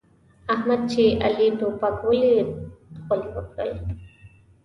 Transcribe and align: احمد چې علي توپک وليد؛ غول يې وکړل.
احمد 0.53 0.81
چې 0.91 1.03
علي 1.25 1.47
توپک 1.59 1.97
وليد؛ 2.07 2.49
غول 3.05 3.21
يې 3.25 3.31
وکړل. 3.35 3.71